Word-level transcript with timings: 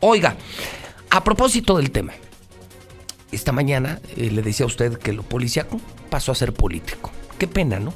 Oiga, 0.00 0.36
a 1.10 1.24
propósito 1.24 1.76
del 1.76 1.90
tema, 1.90 2.12
esta 3.32 3.50
mañana 3.50 4.00
eh, 4.16 4.30
le 4.30 4.42
decía 4.42 4.64
a 4.64 4.68
usted 4.68 4.96
que 4.96 5.12
lo 5.12 5.24
policíaco 5.24 5.80
pasó 6.08 6.30
a 6.30 6.36
ser 6.36 6.52
político. 6.52 7.10
Qué 7.36 7.48
pena, 7.48 7.80
¿no? 7.80 7.92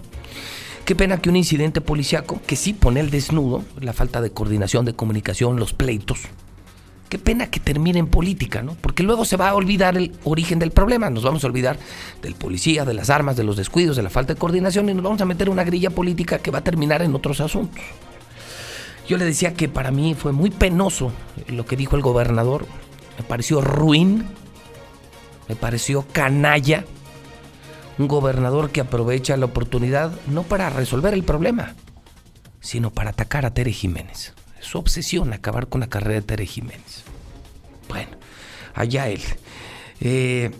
Qué 0.84 0.96
pena 0.96 1.18
que 1.18 1.28
un 1.28 1.36
incidente 1.36 1.80
policíaco 1.80 2.40
que 2.44 2.56
sí 2.56 2.72
pone 2.72 2.98
el 2.98 3.10
desnudo, 3.10 3.64
la 3.80 3.92
falta 3.92 4.20
de 4.20 4.32
coordinación, 4.32 4.84
de 4.84 4.94
comunicación, 4.94 5.60
los 5.60 5.74
pleitos, 5.74 6.22
qué 7.08 7.20
pena 7.20 7.50
que 7.50 7.60
termine 7.60 8.00
en 8.00 8.08
política, 8.08 8.62
¿no? 8.62 8.74
Porque 8.80 9.04
luego 9.04 9.24
se 9.24 9.36
va 9.36 9.50
a 9.50 9.54
olvidar 9.54 9.96
el 9.96 10.12
origen 10.24 10.58
del 10.58 10.72
problema, 10.72 11.08
nos 11.08 11.22
vamos 11.22 11.44
a 11.44 11.46
olvidar 11.46 11.78
del 12.20 12.34
policía, 12.34 12.84
de 12.84 12.94
las 12.94 13.10
armas, 13.10 13.36
de 13.36 13.44
los 13.44 13.56
descuidos, 13.56 13.94
de 13.94 14.02
la 14.02 14.10
falta 14.10 14.34
de 14.34 14.40
coordinación 14.40 14.88
y 14.88 14.94
nos 14.94 15.04
vamos 15.04 15.20
a 15.20 15.24
meter 15.24 15.48
una 15.50 15.62
grilla 15.62 15.90
política 15.90 16.40
que 16.40 16.50
va 16.50 16.58
a 16.58 16.64
terminar 16.64 17.00
en 17.00 17.14
otros 17.14 17.40
asuntos. 17.40 17.80
Yo 19.08 19.16
le 19.16 19.24
decía 19.24 19.54
que 19.54 19.68
para 19.68 19.90
mí 19.90 20.14
fue 20.14 20.32
muy 20.32 20.50
penoso 20.50 21.12
lo 21.48 21.66
que 21.66 21.76
dijo 21.76 21.96
el 21.96 22.02
gobernador, 22.02 22.66
me 23.18 23.24
pareció 23.24 23.60
ruin, 23.60 24.24
me 25.48 25.56
pareció 25.56 26.06
canalla, 26.12 26.84
un 27.98 28.08
gobernador 28.08 28.70
que 28.70 28.80
aprovecha 28.80 29.36
la 29.36 29.46
oportunidad 29.46 30.12
no 30.26 30.44
para 30.44 30.70
resolver 30.70 31.14
el 31.14 31.24
problema, 31.24 31.74
sino 32.60 32.90
para 32.90 33.10
atacar 33.10 33.44
a 33.44 33.52
Tere 33.52 33.72
Jiménez. 33.72 34.34
Su 34.60 34.78
obsesión 34.78 35.32
acabar 35.32 35.66
con 35.66 35.80
la 35.80 35.88
carrera 35.88 36.14
de 36.14 36.22
Tere 36.22 36.46
Jiménez. 36.46 37.02
Bueno, 37.88 38.16
allá 38.74 39.08
él. 39.08 39.20
Eh, 40.00 40.50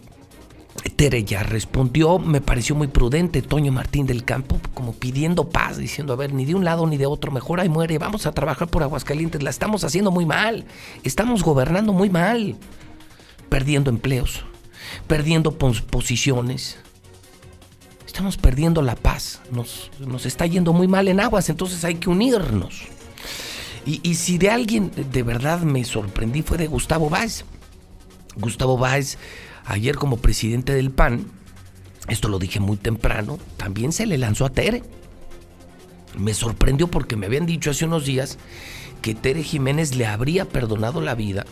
Tere 1.03 1.25
ya 1.25 1.43
respondió, 1.43 2.21
me 2.21 2.41
pareció 2.41 2.77
muy 2.77 2.87
prudente 2.87 3.43
Toño 3.43 3.73
Martín 3.73 4.07
del 4.07 4.25
Campo, 4.25 4.61
como 4.73 4.93
pidiendo 4.93 5.49
paz, 5.49 5.77
diciendo, 5.77 6.13
a 6.13 6.17
ver, 6.17 6.33
ni 6.33 6.45
de 6.45 6.55
un 6.55 6.65
lado 6.65 6.87
ni 6.87 6.97
de 6.97 7.07
otro, 7.07 7.33
mejor 7.33 7.59
ahí 7.59 7.69
muere, 7.69 7.99
vamos 7.99 8.25
a 8.25 8.31
trabajar 8.31 8.69
por 8.69 8.85
Aguascalientes, 8.85 9.43
la 9.43 9.51
estamos 9.51 9.83
haciendo 9.83 10.13
muy 10.13 10.27
mal, 10.27 10.65
estamos 11.03 11.43
gobernando 11.43 11.93
muy 11.93 12.09
mal, 12.09 12.55
perdiendo 13.49 13.91
empleos, 13.91 14.45
perdiendo 15.09 15.59
posiciones, 15.59 16.79
estamos 18.07 18.37
perdiendo 18.37 18.81
la 18.81 18.95
paz, 18.95 19.41
nos, 19.51 19.91
nos 19.99 20.25
está 20.25 20.47
yendo 20.47 20.73
muy 20.73 20.87
mal 20.87 21.09
en 21.09 21.19
aguas, 21.19 21.49
entonces 21.49 21.85
hay 21.85 21.97
que 21.97 22.11
unirnos. 22.11 22.83
Y, 23.85 24.15
si 24.15 24.39
de 24.39 24.51
alguien 24.51 24.93
de 24.95 25.25
verdad 25.25 25.63
me 25.63 25.85
sorprendí 25.85 26.43
fue 26.43 26.59
de 26.59 26.69
Gustavo 26.69 27.11
Báez. 27.11 27.45
Gustavo 28.37 28.79
Báez, 28.79 29.19
ayer 29.65 29.97
como 29.97 30.17
presidente 30.17 30.75
del 30.75 30.91
PAN, 30.91 31.27
esto 32.09 32.29
lo 32.29 32.39
dije 32.39 32.61
muy 32.61 32.77
temprano, 32.77 33.39
también 33.57 33.93
se 33.93 34.07
le 34.07 34.19
lanzó 34.19 34.45
a 34.45 34.51
Tere. 34.51 34.83
Me 36.17 36.35
sorprendió 36.35 36.89
porque 36.89 37.17
me 37.17 37.27
habían 37.27 37.47
dicho 37.47 37.71
hace 37.71 37.85
unos 37.85 38.05
días 38.05 38.39
que 39.01 39.15
Tere 39.15 39.43
Jiménez 39.43 39.95
le 39.97 40.07
habría 40.07 40.47
perdonado 40.47 41.01
la 41.01 41.15
vida 41.15 41.45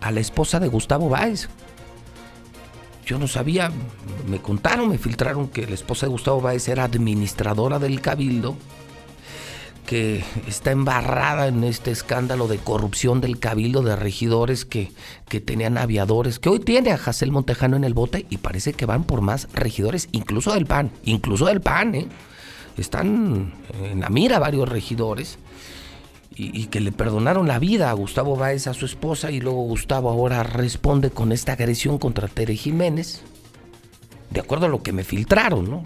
a 0.00 0.10
la 0.10 0.20
esposa 0.20 0.60
de 0.60 0.68
Gustavo 0.68 1.08
Báez. 1.08 1.48
Yo 3.06 3.18
no 3.18 3.28
sabía, 3.28 3.70
me 4.26 4.40
contaron, 4.40 4.88
me 4.88 4.98
filtraron 4.98 5.48
que 5.48 5.66
la 5.66 5.74
esposa 5.74 6.06
de 6.06 6.10
Gustavo 6.10 6.40
Báez 6.40 6.68
era 6.68 6.84
administradora 6.84 7.78
del 7.78 8.00
Cabildo, 8.00 8.56
que 9.86 10.24
está 10.46 10.70
embarrada 10.70 11.46
en 11.46 11.62
este 11.64 11.90
escándalo 11.90 12.48
de 12.48 12.58
corrupción 12.58 13.20
del 13.20 13.38
Cabildo 13.38 13.82
de 13.82 13.96
regidores 13.96 14.64
que, 14.64 14.90
que 15.28 15.40
tenían 15.40 15.78
aviadores, 15.78 16.38
que 16.38 16.48
hoy 16.48 16.60
tiene 16.60 16.90
a 16.92 16.98
Jacel 16.98 17.30
Montejano 17.30 17.76
en 17.76 17.84
el 17.84 17.94
bote 17.94 18.26
y 18.30 18.38
parece 18.38 18.72
que 18.72 18.86
van 18.86 19.04
por 19.04 19.20
más 19.20 19.48
regidores, 19.52 20.08
incluso 20.12 20.52
del 20.54 20.66
PAN, 20.66 20.90
incluso 21.04 21.46
del 21.46 21.60
PAN, 21.60 21.94
¿eh? 21.94 22.08
Están 22.76 23.54
en 23.84 24.00
la 24.00 24.08
mira 24.08 24.40
varios 24.40 24.68
regidores 24.68 25.38
y, 26.36 26.66
que 26.66 26.80
le 26.80 26.90
perdonaron 26.90 27.46
la 27.46 27.60
vida 27.60 27.90
a 27.90 27.92
Gustavo 27.92 28.36
Báez, 28.36 28.66
a 28.66 28.74
su 28.74 28.86
esposa, 28.86 29.30
y 29.30 29.40
luego 29.40 29.62
Gustavo 29.62 30.10
ahora 30.10 30.42
responde 30.42 31.10
con 31.10 31.30
esta 31.30 31.52
agresión 31.52 31.98
contra 31.98 32.26
Tere 32.26 32.56
Jiménez, 32.56 33.22
de 34.30 34.40
acuerdo 34.40 34.66
a 34.66 34.68
lo 34.68 34.82
que 34.82 34.92
me 34.92 35.04
filtraron, 35.04 35.70
¿no? 35.70 35.84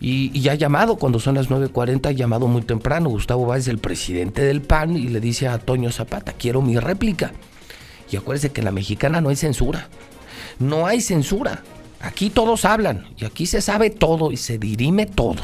Y, 0.00 0.40
ya 0.40 0.52
ha 0.52 0.56
llamado, 0.56 0.96
cuando 0.96 1.18
son 1.18 1.36
las 1.36 1.50
9.40, 1.50 2.08
ha 2.08 2.12
llamado 2.12 2.48
muy 2.48 2.62
temprano, 2.62 3.08
Gustavo 3.08 3.46
Báez, 3.46 3.68
el 3.68 3.78
presidente 3.78 4.42
del 4.42 4.60
PAN, 4.60 4.96
y 4.96 5.08
le 5.08 5.20
dice 5.20 5.48
a 5.48 5.58
Toño 5.58 5.90
Zapata, 5.90 6.32
quiero 6.32 6.60
mi 6.62 6.78
réplica. 6.78 7.32
Y 8.10 8.16
acuérdese 8.16 8.52
que 8.52 8.60
en 8.60 8.66
la 8.66 8.72
mexicana 8.72 9.20
no 9.20 9.30
hay 9.30 9.36
censura, 9.36 9.88
no 10.58 10.86
hay 10.86 11.00
censura. 11.00 11.62
Aquí 12.00 12.30
todos 12.30 12.64
hablan, 12.64 13.06
y 13.16 13.24
aquí 13.24 13.46
se 13.46 13.60
sabe 13.62 13.90
todo, 13.90 14.32
y 14.32 14.36
se 14.36 14.58
dirime 14.58 15.06
todo. 15.06 15.42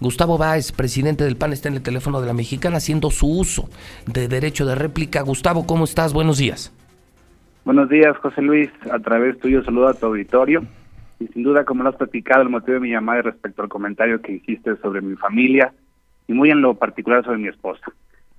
Gustavo 0.00 0.36
Báez, 0.38 0.72
presidente 0.72 1.24
del 1.24 1.36
PAN, 1.36 1.52
está 1.52 1.68
en 1.68 1.76
el 1.76 1.82
teléfono 1.82 2.20
de 2.20 2.26
la 2.26 2.34
mexicana 2.34 2.78
haciendo 2.78 3.10
su 3.10 3.28
uso 3.28 3.68
de 4.06 4.26
derecho 4.26 4.66
de 4.66 4.74
réplica. 4.74 5.22
Gustavo, 5.22 5.66
¿cómo 5.66 5.84
estás? 5.84 6.12
Buenos 6.12 6.38
días. 6.38 6.72
Buenos 7.64 7.88
días, 7.88 8.16
José 8.18 8.42
Luis. 8.42 8.70
A 8.90 8.98
través 8.98 9.38
tuyo 9.38 9.64
saludo 9.64 9.88
a 9.88 9.94
tu 9.94 10.06
auditorio. 10.06 10.64
Y 11.24 11.28
sin 11.28 11.42
duda, 11.42 11.64
como 11.64 11.82
lo 11.82 11.88
has 11.88 11.96
platicado, 11.96 12.42
el 12.42 12.50
motivo 12.50 12.74
de 12.74 12.80
mi 12.80 12.90
llamada 12.90 13.20
es 13.20 13.24
respecto 13.24 13.62
al 13.62 13.70
comentario 13.70 14.20
que 14.20 14.32
hiciste 14.32 14.76
sobre 14.76 15.00
mi 15.00 15.16
familia 15.16 15.72
y 16.28 16.34
muy 16.34 16.50
en 16.50 16.60
lo 16.60 16.74
particular 16.74 17.24
sobre 17.24 17.38
mi 17.38 17.48
esposa, 17.48 17.92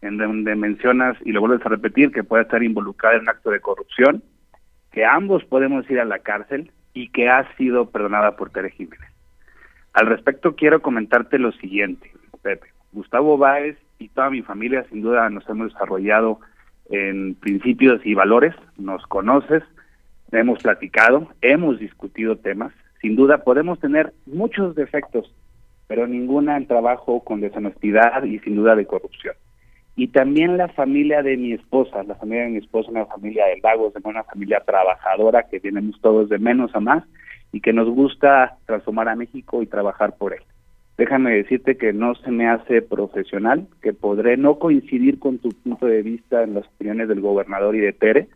en 0.03 0.17
donde 0.17 0.55
mencionas, 0.55 1.17
y 1.25 1.31
lo 1.31 1.41
vuelves 1.41 1.65
a 1.65 1.69
repetir, 1.69 2.11
que 2.11 2.23
puede 2.23 2.43
estar 2.43 2.61
involucrada 2.61 3.15
en 3.15 3.23
un 3.23 3.29
acto 3.29 3.49
de 3.49 3.59
corrupción, 3.59 4.21
que 4.91 5.03
ambos 5.03 5.43
podemos 5.45 5.89
ir 5.89 5.99
a 5.99 6.05
la 6.05 6.19
cárcel 6.19 6.71
y 6.93 7.09
que 7.09 7.27
ha 7.27 7.51
sido 7.55 7.89
perdonada 7.89 8.35
por 8.35 8.51
Tere 8.51 8.69
Jiménez. 8.69 9.09
Al 9.93 10.05
respecto 10.05 10.55
quiero 10.55 10.83
comentarte 10.83 11.39
lo 11.39 11.53
siguiente, 11.53 12.11
Pepe. 12.43 12.67
Gustavo 12.91 13.39
Báez 13.39 13.77
y 13.97 14.09
toda 14.09 14.29
mi 14.29 14.43
familia 14.43 14.85
sin 14.91 15.01
duda 15.01 15.27
nos 15.31 15.49
hemos 15.49 15.73
desarrollado 15.73 16.39
en 16.91 17.33
principios 17.33 18.05
y 18.05 18.13
valores, 18.13 18.53
nos 18.77 19.07
conoces, 19.07 19.63
hemos 20.31 20.61
platicado, 20.61 21.27
hemos 21.41 21.79
discutido 21.79 22.37
temas, 22.37 22.73
sin 23.01 23.15
duda 23.15 23.43
podemos 23.43 23.79
tener 23.79 24.13
muchos 24.25 24.75
defectos, 24.75 25.33
pero 25.87 26.07
ninguna 26.07 26.57
en 26.57 26.67
trabajo 26.67 27.23
con 27.23 27.41
deshonestidad 27.41 28.23
y 28.23 28.39
sin 28.39 28.55
duda 28.55 28.75
de 28.75 28.85
corrupción. 28.85 29.35
Y 29.95 30.07
también 30.07 30.57
la 30.57 30.67
familia 30.69 31.23
de 31.23 31.37
mi 31.37 31.53
esposa, 31.53 32.03
la 32.03 32.15
familia 32.15 32.43
de 32.43 32.49
mi 32.49 32.57
esposa, 32.57 32.91
una 32.91 33.05
familia 33.05 33.45
de 33.45 33.59
Lagos, 33.63 33.93
una 34.03 34.23
familia 34.23 34.61
trabajadora 34.65 35.43
que 35.43 35.59
tenemos 35.59 35.99
todos 36.01 36.27
de 36.27 36.37
menos 36.37 36.75
a 36.75 36.81
más 36.81 37.03
y 37.53 37.61
que 37.61 37.71
nos 37.71 37.87
gusta 37.89 38.57
transformar 38.65 39.07
a 39.07 39.15
México 39.15 39.61
y 39.61 39.67
trabajar 39.67 40.17
por 40.17 40.33
él. 40.33 40.41
Déjame 40.97 41.31
decirte 41.35 41.77
que 41.77 41.93
no 41.93 42.15
se 42.15 42.31
me 42.31 42.47
hace 42.47 42.81
profesional, 42.81 43.67
que 43.81 43.93
podré 43.93 44.37
no 44.37 44.59
coincidir 44.59 45.19
con 45.19 45.39
tu 45.39 45.49
punto 45.49 45.85
de 45.85 46.01
vista 46.01 46.43
en 46.43 46.53
las 46.55 46.65
opiniones 46.67 47.07
del 47.07 47.21
gobernador 47.21 47.75
y 47.75 47.79
de 47.79 47.93
Tere, 47.93 48.27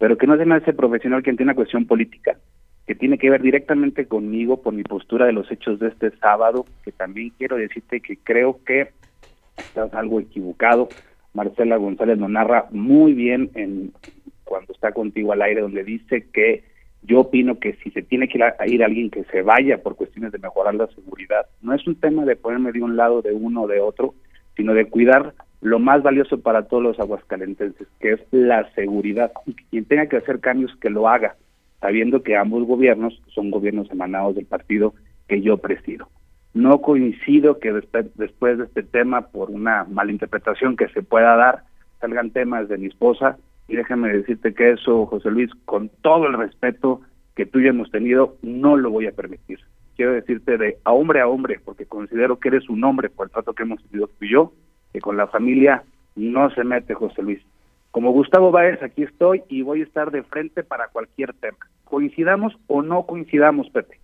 pero 0.00 0.16
que 0.16 0.26
no 0.26 0.38
se 0.38 0.46
me 0.46 0.54
hace 0.54 0.72
profesional 0.72 1.22
quien 1.22 1.36
tiene 1.36 1.50
una 1.50 1.56
cuestión 1.56 1.84
política, 1.84 2.38
que 2.86 2.94
tiene 2.94 3.18
que 3.18 3.28
ver 3.28 3.42
directamente 3.42 4.06
conmigo 4.06 4.62
por 4.62 4.72
mi 4.72 4.82
postura 4.82 5.26
de 5.26 5.34
los 5.34 5.52
hechos 5.52 5.78
de 5.78 5.88
este 5.88 6.10
sábado, 6.16 6.64
que 6.82 6.90
también 6.90 7.34
quiero 7.36 7.56
decirte 7.56 8.00
que 8.00 8.16
creo 8.16 8.64
que 8.64 8.88
estás 9.58 9.92
algo 9.92 10.18
equivocado. 10.18 10.88
Marcela 11.34 11.76
González 11.76 12.18
lo 12.18 12.30
narra 12.30 12.66
muy 12.70 13.12
bien 13.12 13.50
en 13.54 13.92
cuando 14.44 14.72
está 14.72 14.92
contigo 14.92 15.34
al 15.34 15.42
aire, 15.42 15.60
donde 15.60 15.84
dice 15.84 16.28
que 16.32 16.64
yo 17.02 17.20
opino 17.20 17.58
que 17.58 17.74
si 17.84 17.90
se 17.90 18.00
tiene 18.00 18.26
que 18.26 18.38
ir, 18.38 18.82
a 18.82 18.86
alguien 18.86 19.10
que 19.10 19.24
se 19.24 19.42
vaya 19.42 19.82
por 19.82 19.96
cuestiones 19.96 20.32
de 20.32 20.38
mejorar 20.38 20.74
la 20.76 20.86
seguridad, 20.86 21.44
no 21.60 21.74
es 21.74 21.86
un 21.86 21.96
tema 21.96 22.24
de 22.24 22.36
ponerme 22.36 22.72
de 22.72 22.82
un 22.82 22.96
lado 22.96 23.20
de 23.20 23.32
uno 23.32 23.64
o 23.64 23.68
de 23.68 23.80
otro, 23.80 24.14
sino 24.56 24.72
de 24.72 24.86
cuidar 24.86 25.34
lo 25.60 25.78
más 25.78 26.02
valioso 26.02 26.40
para 26.40 26.66
todos 26.66 26.82
los 26.82 27.00
aguascalentenses, 27.00 27.86
que 27.98 28.12
es 28.12 28.20
la 28.30 28.70
seguridad. 28.72 29.32
Y 29.46 29.54
quien 29.54 29.84
tenga 29.84 30.06
que 30.06 30.16
hacer 30.16 30.40
cambios, 30.40 30.74
que 30.76 30.90
lo 30.90 31.08
haga, 31.08 31.36
sabiendo 31.80 32.22
que 32.22 32.36
ambos 32.36 32.66
gobiernos 32.66 33.20
son 33.28 33.50
gobiernos 33.50 33.90
emanados 33.90 34.34
del 34.34 34.46
partido 34.46 34.94
que 35.28 35.42
yo 35.42 35.58
presido. 35.58 36.08
No 36.52 36.80
coincido 36.80 37.58
que 37.58 37.72
después 37.72 38.58
de 38.58 38.64
este 38.64 38.82
tema, 38.82 39.28
por 39.28 39.50
una 39.50 39.84
malinterpretación 39.84 40.76
que 40.76 40.88
se 40.88 41.02
pueda 41.02 41.36
dar, 41.36 41.62
salgan 42.00 42.30
temas 42.30 42.68
de 42.68 42.78
mi 42.78 42.86
esposa 42.86 43.36
y 43.68 43.76
déjame 43.76 44.12
decirte 44.12 44.52
que 44.54 44.72
eso, 44.72 45.06
José 45.06 45.30
Luis, 45.30 45.50
con 45.64 45.90
todo 46.00 46.26
el 46.26 46.36
respeto 46.36 47.02
que 47.36 47.46
tú 47.46 47.60
y 47.60 47.64
yo 47.64 47.70
hemos 47.70 47.90
tenido, 47.90 48.36
no 48.42 48.76
lo 48.76 48.90
voy 48.90 49.06
a 49.06 49.12
permitir. 49.12 49.60
Quiero 49.94 50.12
decirte 50.12 50.58
de 50.58 50.78
a 50.82 50.92
hombre 50.92 51.20
a 51.20 51.28
hombre, 51.28 51.60
porque 51.64 51.86
considero 51.86 52.40
que 52.40 52.48
eres 52.48 52.68
un 52.68 52.82
hombre 52.82 53.10
por 53.10 53.26
el 53.26 53.32
trato 53.32 53.52
que 53.52 53.62
hemos 53.62 53.82
tenido 53.84 54.08
tú 54.08 54.24
y 54.24 54.32
yo, 54.32 54.52
que 54.92 55.00
con 55.00 55.16
la 55.16 55.26
familia 55.26 55.84
no 56.16 56.50
se 56.50 56.64
mete 56.64 56.94
José 56.94 57.22
Luis. 57.22 57.40
Como 57.90 58.12
Gustavo 58.12 58.50
Báez, 58.50 58.82
aquí 58.82 59.02
estoy 59.02 59.42
y 59.48 59.62
voy 59.62 59.80
a 59.80 59.84
estar 59.84 60.10
de 60.10 60.22
frente 60.22 60.62
para 60.62 60.88
cualquier 60.88 61.32
tema. 61.34 61.58
Coincidamos 61.84 62.56
o 62.68 62.82
no 62.82 63.04
coincidamos, 63.04 63.68
Pepe, 63.70 63.98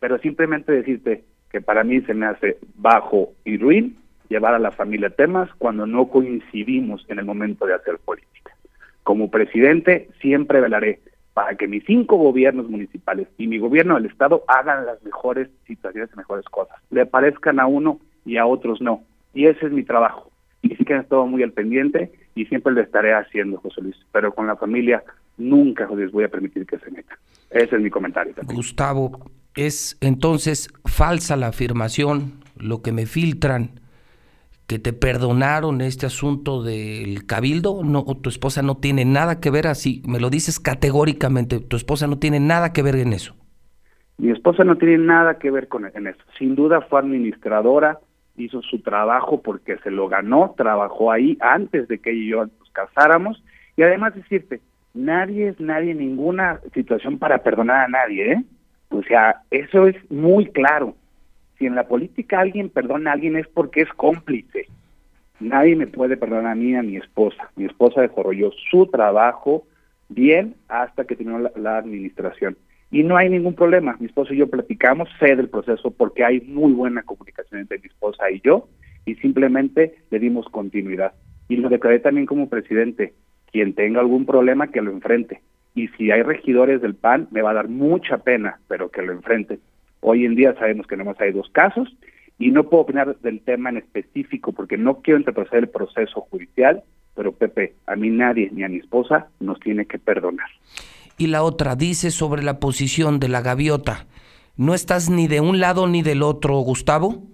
pero 0.00 0.18
simplemente 0.18 0.72
decirte 0.72 1.24
que 1.50 1.60
para 1.60 1.84
mí 1.84 2.00
se 2.02 2.14
me 2.14 2.26
hace 2.26 2.58
bajo 2.76 3.32
y 3.44 3.58
ruin 3.58 3.96
llevar 4.28 4.54
a 4.54 4.58
la 4.58 4.70
familia 4.70 5.10
temas 5.10 5.50
cuando 5.58 5.86
no 5.86 6.08
coincidimos 6.08 7.04
en 7.08 7.18
el 7.18 7.24
momento 7.24 7.66
de 7.66 7.74
hacer 7.74 7.98
política. 7.98 8.54
Como 9.02 9.30
presidente 9.30 10.08
siempre 10.20 10.60
velaré 10.60 11.00
para 11.32 11.54
que 11.54 11.68
mis 11.68 11.84
cinco 11.84 12.16
gobiernos 12.16 12.68
municipales 12.68 13.28
y 13.38 13.46
mi 13.46 13.58
gobierno 13.58 13.94
del 13.94 14.06
estado 14.06 14.44
hagan 14.48 14.84
las 14.86 15.02
mejores 15.02 15.48
situaciones 15.66 16.10
y 16.12 16.16
mejores 16.16 16.44
cosas. 16.46 16.76
Le 16.90 17.06
parezcan 17.06 17.60
a 17.60 17.66
uno 17.66 18.00
y 18.24 18.38
a 18.38 18.46
otros 18.46 18.80
no. 18.80 19.02
Y 19.38 19.46
ese 19.46 19.66
es 19.66 19.72
mi 19.72 19.84
trabajo. 19.84 20.32
Y 20.62 20.74
sí 20.74 20.84
que 20.84 20.94
han 20.94 21.02
estado 21.02 21.24
muy 21.24 21.44
al 21.44 21.52
pendiente 21.52 22.10
y 22.34 22.46
siempre 22.46 22.72
lo 22.72 22.80
estaré 22.80 23.14
haciendo, 23.14 23.58
José 23.58 23.82
Luis, 23.82 23.94
pero 24.10 24.34
con 24.34 24.48
la 24.48 24.56
familia 24.56 25.04
nunca 25.36 25.88
les 25.94 26.10
voy 26.10 26.24
a 26.24 26.28
permitir 26.28 26.66
que 26.66 26.76
se 26.80 26.90
meta. 26.90 27.16
Ese 27.48 27.76
es 27.76 27.80
mi 27.80 27.88
comentario. 27.88 28.34
También. 28.34 28.56
Gustavo, 28.56 29.30
es 29.54 29.96
entonces 30.00 30.70
falsa 30.84 31.36
la 31.36 31.46
afirmación, 31.46 32.32
lo 32.56 32.82
que 32.82 32.90
me 32.90 33.06
filtran, 33.06 33.78
que 34.66 34.80
te 34.80 34.92
perdonaron 34.92 35.82
este 35.82 36.06
asunto 36.06 36.64
del 36.64 37.24
cabildo, 37.24 37.84
no, 37.84 38.02
tu 38.20 38.30
esposa 38.30 38.62
no 38.62 38.78
tiene 38.78 39.04
nada 39.04 39.38
que 39.38 39.52
ver 39.52 39.68
así, 39.68 40.02
me 40.04 40.18
lo 40.18 40.30
dices 40.30 40.58
categóricamente, 40.58 41.60
tu 41.60 41.76
esposa 41.76 42.08
no 42.08 42.18
tiene 42.18 42.40
nada 42.40 42.72
que 42.72 42.82
ver 42.82 42.96
en 42.96 43.12
eso. 43.12 43.36
Mi 44.16 44.32
esposa 44.32 44.64
no 44.64 44.78
tiene 44.78 44.98
nada 44.98 45.38
que 45.38 45.52
ver 45.52 45.68
con 45.68 45.86
en 45.86 46.08
eso. 46.08 46.18
Sin 46.36 46.56
duda 46.56 46.80
fue 46.80 46.98
administradora, 46.98 48.00
hizo 48.44 48.62
su 48.62 48.80
trabajo 48.80 49.42
porque 49.42 49.78
se 49.78 49.90
lo 49.90 50.08
ganó, 50.08 50.54
trabajó 50.56 51.12
ahí 51.12 51.36
antes 51.40 51.88
de 51.88 51.98
que 51.98 52.10
ella 52.10 52.20
y 52.20 52.28
yo 52.28 52.46
nos 52.46 52.70
casáramos 52.72 53.42
y 53.76 53.82
además 53.82 54.14
decirte, 54.14 54.60
nadie 54.94 55.48
es 55.48 55.60
nadie 55.60 55.94
ninguna 55.94 56.60
situación 56.74 57.18
para 57.18 57.42
perdonar 57.42 57.84
a 57.84 57.88
nadie, 57.88 58.32
¿eh? 58.32 58.44
O 58.90 59.02
sea, 59.02 59.42
eso 59.50 59.86
es 59.86 59.96
muy 60.10 60.46
claro. 60.46 60.96
Si 61.58 61.66
en 61.66 61.74
la 61.74 61.86
política 61.86 62.40
alguien 62.40 62.70
perdona 62.70 63.10
a 63.10 63.14
alguien 63.14 63.36
es 63.36 63.46
porque 63.48 63.82
es 63.82 63.88
cómplice. 63.90 64.66
Nadie 65.40 65.76
me 65.76 65.86
puede 65.86 66.16
perdonar 66.16 66.52
a 66.52 66.54
mí 66.54 66.74
a 66.74 66.82
mi 66.82 66.96
esposa. 66.96 67.50
Mi 67.56 67.66
esposa 67.66 68.00
desarrolló 68.00 68.50
su 68.70 68.86
trabajo 68.86 69.64
bien 70.08 70.54
hasta 70.68 71.04
que 71.04 71.16
terminó 71.16 71.38
la 71.38 71.78
administración. 71.78 72.56
Y 72.90 73.02
no 73.02 73.16
hay 73.16 73.28
ningún 73.28 73.54
problema. 73.54 73.96
Mi 74.00 74.06
esposa 74.06 74.32
y 74.32 74.38
yo 74.38 74.48
platicamos, 74.48 75.08
sé 75.18 75.36
del 75.36 75.48
proceso 75.48 75.90
porque 75.90 76.24
hay 76.24 76.40
muy 76.40 76.72
buena 76.72 77.02
comunicación 77.02 77.60
entre 77.60 77.78
mi 77.78 77.86
esposa 77.86 78.30
y 78.30 78.40
yo 78.40 78.68
y 79.04 79.14
simplemente 79.16 79.96
le 80.10 80.18
dimos 80.18 80.46
continuidad. 80.48 81.12
Y 81.48 81.56
lo 81.56 81.68
declaré 81.68 81.98
también 82.00 82.26
como 82.26 82.48
presidente. 82.48 83.14
Quien 83.50 83.74
tenga 83.74 84.00
algún 84.00 84.26
problema 84.26 84.68
que 84.68 84.82
lo 84.82 84.90
enfrente. 84.90 85.40
Y 85.74 85.88
si 85.88 86.10
hay 86.10 86.22
regidores 86.22 86.82
del 86.82 86.94
PAN, 86.94 87.28
me 87.30 87.40
va 87.40 87.52
a 87.52 87.54
dar 87.54 87.68
mucha 87.68 88.18
pena, 88.18 88.60
pero 88.68 88.90
que 88.90 89.00
lo 89.00 89.12
enfrente. 89.12 89.58
Hoy 90.00 90.24
en 90.24 90.34
día 90.34 90.54
sabemos 90.54 90.86
que 90.86 90.96
no 90.96 91.14
hay 91.18 91.32
dos 91.32 91.48
casos 91.50 91.96
y 92.38 92.50
no 92.50 92.68
puedo 92.68 92.82
opinar 92.82 93.16
del 93.18 93.40
tema 93.40 93.70
en 93.70 93.78
específico 93.78 94.52
porque 94.52 94.76
no 94.76 95.00
quiero 95.00 95.18
interpretar 95.18 95.58
el 95.58 95.68
proceso 95.68 96.20
judicial, 96.22 96.82
pero 97.14 97.32
Pepe, 97.32 97.74
a 97.86 97.96
mí 97.96 98.10
nadie 98.10 98.50
ni 98.52 98.62
a 98.62 98.68
mi 98.68 98.76
esposa 98.76 99.28
nos 99.40 99.58
tiene 99.60 99.86
que 99.86 99.98
perdonar. 99.98 100.48
Y 101.18 101.26
la 101.26 101.42
otra 101.42 101.74
dice 101.74 102.12
sobre 102.12 102.44
la 102.44 102.60
posición 102.60 103.18
de 103.18 103.28
la 103.28 103.40
gaviota. 103.40 104.06
¿No 104.56 104.72
estás 104.72 105.10
ni 105.10 105.26
de 105.26 105.40
un 105.40 105.58
lado 105.58 105.88
ni 105.88 106.02
del 106.02 106.22
otro, 106.22 106.56
Gustavo? 106.60 107.24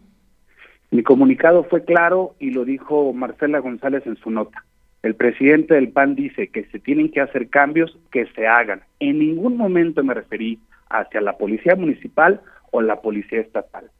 Mi 0.90 1.02
comunicado 1.02 1.64
fue 1.64 1.84
claro 1.84 2.34
y 2.38 2.50
lo 2.50 2.64
dijo 2.64 3.12
Marcela 3.12 3.58
González 3.58 4.06
en 4.06 4.16
su 4.16 4.30
nota. 4.30 4.64
El 5.02 5.14
presidente 5.16 5.74
del 5.74 5.90
PAN 5.90 6.14
dice 6.14 6.48
que 6.48 6.64
se 6.64 6.78
tienen 6.78 7.10
que 7.10 7.20
hacer 7.20 7.50
cambios, 7.50 7.98
que 8.10 8.24
se 8.34 8.46
hagan. 8.46 8.80
En 9.00 9.18
ningún 9.18 9.58
momento 9.58 10.02
me 10.02 10.14
referí 10.14 10.58
hacia 10.88 11.20
la 11.20 11.36
policía 11.36 11.76
municipal 11.76 12.40
o 12.70 12.80
la 12.80 13.02
policía 13.02 13.40
estatal. 13.40 13.90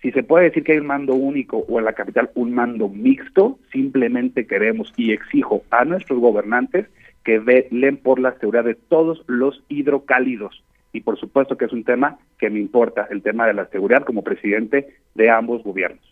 Si 0.00 0.12
se 0.12 0.22
puede 0.22 0.44
decir 0.44 0.62
que 0.62 0.72
hay 0.72 0.78
un 0.78 0.86
mando 0.86 1.14
único 1.14 1.64
o 1.68 1.80
en 1.80 1.86
la 1.86 1.94
capital 1.94 2.30
un 2.36 2.54
mando 2.54 2.88
mixto, 2.88 3.58
simplemente 3.72 4.46
queremos 4.46 4.92
y 4.96 5.10
exijo 5.10 5.64
a 5.70 5.84
nuestros 5.84 6.20
gobernantes 6.20 6.86
que 7.24 7.38
velen 7.38 7.96
por 7.96 8.20
la 8.20 8.38
seguridad 8.38 8.64
de 8.64 8.74
todos 8.74 9.22
los 9.26 9.62
hidrocálidos. 9.68 10.62
Y 10.92 11.00
por 11.00 11.18
supuesto 11.18 11.56
que 11.56 11.64
es 11.64 11.72
un 11.72 11.84
tema 11.84 12.18
que 12.38 12.50
me 12.50 12.60
importa, 12.60 13.08
el 13.10 13.22
tema 13.22 13.46
de 13.46 13.54
la 13.54 13.66
seguridad 13.68 14.04
como 14.04 14.22
presidente 14.22 14.96
de 15.14 15.30
ambos 15.30 15.62
gobiernos. 15.64 16.04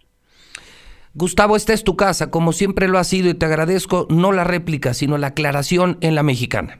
Gustavo, 1.14 1.56
esta 1.56 1.74
es 1.74 1.84
tu 1.84 1.94
casa, 1.94 2.30
como 2.30 2.52
siempre 2.52 2.88
lo 2.88 2.98
ha 2.98 3.04
sido, 3.04 3.28
y 3.28 3.34
te 3.34 3.44
agradezco 3.44 4.06
no 4.08 4.32
la 4.32 4.44
réplica, 4.44 4.94
sino 4.94 5.18
la 5.18 5.28
aclaración 5.28 5.98
en 6.00 6.14
la 6.14 6.22
mexicana. 6.22 6.78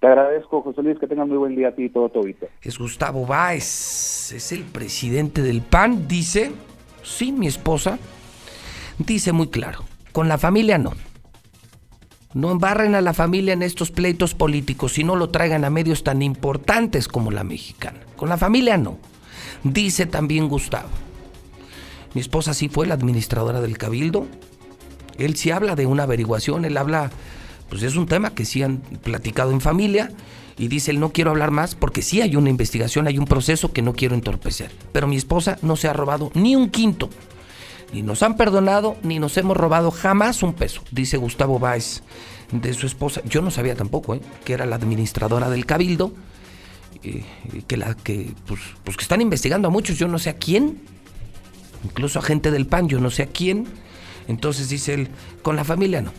Te 0.00 0.08
agradezco, 0.08 0.62
José 0.62 0.82
Luis, 0.82 0.98
que 0.98 1.06
tengas 1.06 1.28
muy 1.28 1.36
buen 1.36 1.54
día 1.54 1.68
a 1.68 1.72
ti 1.72 1.84
y 1.84 1.88
todo 1.88 2.08
tu 2.08 2.26
Es 2.62 2.78
Gustavo 2.78 3.26
Báez, 3.26 4.32
es 4.32 4.50
el 4.50 4.64
presidente 4.64 5.42
del 5.42 5.60
PAN, 5.60 6.08
dice, 6.08 6.50
sí, 7.02 7.32
mi 7.32 7.46
esposa, 7.46 7.98
dice 8.98 9.32
muy 9.32 9.48
claro, 9.48 9.80
con 10.12 10.26
la 10.26 10.38
familia 10.38 10.78
no. 10.78 10.92
No 12.32 12.52
embarren 12.52 12.94
a 12.94 13.00
la 13.00 13.12
familia 13.12 13.54
en 13.54 13.62
estos 13.62 13.90
pleitos 13.90 14.34
políticos 14.34 14.98
y 14.98 15.04
no 15.04 15.16
lo 15.16 15.30
traigan 15.30 15.64
a 15.64 15.70
medios 15.70 16.04
tan 16.04 16.22
importantes 16.22 17.08
como 17.08 17.32
la 17.32 17.42
mexicana. 17.42 17.98
Con 18.16 18.28
la 18.28 18.36
familia 18.36 18.76
no. 18.76 18.98
Dice 19.64 20.06
también 20.06 20.48
Gustavo. 20.48 20.88
Mi 22.14 22.20
esposa 22.20 22.54
sí 22.54 22.68
fue 22.68 22.86
la 22.86 22.94
administradora 22.94 23.60
del 23.60 23.78
cabildo. 23.78 24.28
Él 25.18 25.34
sí 25.34 25.50
habla 25.50 25.74
de 25.74 25.86
una 25.86 26.04
averiguación, 26.04 26.64
él 26.64 26.76
habla, 26.76 27.10
pues 27.68 27.82
es 27.82 27.96
un 27.96 28.06
tema 28.06 28.30
que 28.30 28.44
sí 28.44 28.62
han 28.62 28.78
platicado 28.78 29.50
en 29.50 29.60
familia 29.60 30.12
y 30.56 30.68
dice 30.68 30.92
él 30.92 31.00
no 31.00 31.10
quiero 31.10 31.32
hablar 31.32 31.50
más 31.50 31.74
porque 31.74 32.00
sí 32.00 32.20
hay 32.20 32.36
una 32.36 32.48
investigación, 32.48 33.08
hay 33.08 33.18
un 33.18 33.24
proceso 33.24 33.72
que 33.72 33.82
no 33.82 33.92
quiero 33.92 34.14
entorpecer. 34.14 34.70
Pero 34.92 35.08
mi 35.08 35.16
esposa 35.16 35.58
no 35.62 35.74
se 35.74 35.88
ha 35.88 35.92
robado 35.92 36.30
ni 36.34 36.54
un 36.54 36.70
quinto 36.70 37.10
ni 37.92 38.02
nos 38.02 38.22
han 38.22 38.36
perdonado, 38.36 38.96
ni 39.02 39.18
nos 39.18 39.36
hemos 39.36 39.56
robado 39.56 39.90
jamás 39.90 40.42
un 40.42 40.54
peso, 40.54 40.82
dice 40.90 41.16
Gustavo 41.16 41.58
Báez 41.58 42.02
de 42.52 42.74
su 42.74 42.86
esposa. 42.86 43.20
Yo 43.24 43.42
no 43.42 43.50
sabía 43.50 43.74
tampoco, 43.74 44.14
¿eh? 44.14 44.20
que 44.44 44.52
era 44.52 44.66
la 44.66 44.76
administradora 44.76 45.50
del 45.50 45.66
Cabildo, 45.66 46.12
eh, 47.02 47.24
que 47.66 47.76
la 47.76 47.94
que, 47.94 48.34
pues, 48.46 48.60
pues, 48.84 48.96
que 48.96 49.02
están 49.02 49.20
investigando 49.20 49.68
a 49.68 49.70
muchos, 49.70 49.98
yo 49.98 50.08
no 50.08 50.18
sé 50.18 50.30
a 50.30 50.34
quién, 50.34 50.80
incluso 51.84 52.18
a 52.18 52.22
gente 52.22 52.50
del 52.50 52.66
PAN, 52.66 52.88
yo 52.88 53.00
no 53.00 53.10
sé 53.10 53.22
a 53.22 53.26
quién. 53.26 53.66
Entonces 54.28 54.68
dice 54.68 54.94
él, 54.94 55.08
con 55.42 55.56
la 55.56 55.64
familia 55.64 56.02
no. 56.02 56.12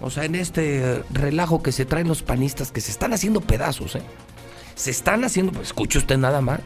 O 0.00 0.10
sea, 0.10 0.24
en 0.24 0.34
este 0.34 1.02
relajo 1.12 1.62
que 1.62 1.72
se 1.72 1.84
traen 1.84 2.06
los 2.06 2.22
panistas, 2.22 2.70
que 2.70 2.80
se 2.80 2.90
están 2.90 3.12
haciendo 3.12 3.40
pedazos, 3.40 3.96
¿eh? 3.96 4.02
Se 4.74 4.90
están 4.90 5.24
haciendo, 5.24 5.52
pues 5.52 5.68
escuche 5.68 5.98
usted 5.98 6.18
nada 6.18 6.40
más, 6.40 6.60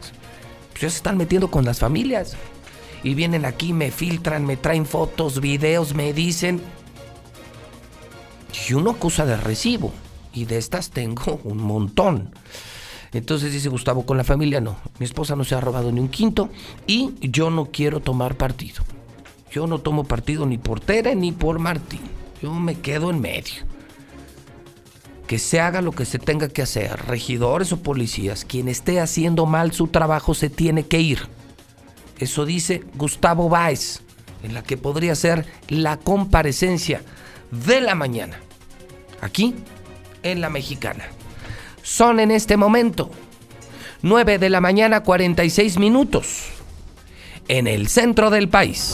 pues 0.71 0.81
ya 0.81 0.89
se 0.89 0.97
están 0.97 1.15
metiendo 1.15 1.49
con 1.49 1.63
las 1.63 1.79
familias 1.79 2.35
y 3.03 3.13
vienen 3.13 3.45
aquí, 3.45 3.73
me 3.73 3.91
filtran, 3.91 4.45
me 4.45 4.57
traen 4.57 4.85
fotos, 4.85 5.39
videos, 5.39 5.93
me 5.93 6.13
dicen. 6.13 6.61
Y 8.67 8.73
uno 8.73 8.91
acusa 8.91 9.25
de 9.25 9.37
recibo. 9.37 9.93
Y 10.33 10.45
de 10.45 10.57
estas 10.57 10.89
tengo 10.89 11.39
un 11.43 11.57
montón. 11.57 12.31
Entonces 13.11 13.51
dice 13.51 13.69
Gustavo, 13.69 14.05
con 14.05 14.17
la 14.17 14.23
familia 14.23 14.61
no. 14.61 14.77
Mi 14.99 15.05
esposa 15.05 15.35
no 15.35 15.43
se 15.43 15.55
ha 15.55 15.61
robado 15.61 15.91
ni 15.91 15.99
un 15.99 16.09
quinto 16.09 16.49
y 16.85 17.13
yo 17.21 17.49
no 17.49 17.65
quiero 17.71 18.01
tomar 18.01 18.35
partido. 18.35 18.83
Yo 19.51 19.65
no 19.65 19.79
tomo 19.79 20.03
partido 20.03 20.45
ni 20.45 20.59
por 20.59 20.79
Tere 20.79 21.15
ni 21.15 21.31
por 21.31 21.57
Martín. 21.57 22.01
Yo 22.41 22.53
me 22.53 22.75
quedo 22.75 23.09
en 23.09 23.19
medio. 23.19 23.65
Que 25.25 25.39
se 25.39 25.59
haga 25.59 25.81
lo 25.81 25.91
que 25.91 26.05
se 26.05 26.19
tenga 26.19 26.49
que 26.49 26.61
hacer. 26.61 27.07
Regidores 27.07 27.71
o 27.71 27.81
policías, 27.81 28.45
quien 28.45 28.67
esté 28.67 28.99
haciendo 28.99 29.47
mal 29.47 29.71
su 29.71 29.87
trabajo 29.87 30.35
se 30.35 30.51
tiene 30.51 30.85
que 30.85 30.99
ir. 30.99 31.38
Eso 32.19 32.45
dice 32.45 32.83
Gustavo 32.95 33.49
Báez, 33.49 34.01
en 34.43 34.53
la 34.53 34.61
que 34.61 34.77
podría 34.77 35.15
ser 35.15 35.45
la 35.69 35.97
comparecencia 35.97 37.01
de 37.51 37.81
la 37.81 37.95
mañana, 37.95 38.39
aquí 39.21 39.55
en 40.21 40.41
la 40.41 40.49
mexicana. 40.49 41.05
Son 41.81 42.19
en 42.19 42.31
este 42.31 42.57
momento 42.57 43.09
9 44.01 44.37
de 44.37 44.49
la 44.49 44.61
mañana 44.61 45.01
46 45.01 45.79
minutos 45.79 46.49
en 47.47 47.67
el 47.67 47.87
centro 47.87 48.29
del 48.29 48.49
país. 48.49 48.87